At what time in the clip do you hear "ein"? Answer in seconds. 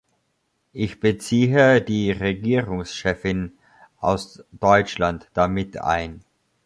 5.77-6.23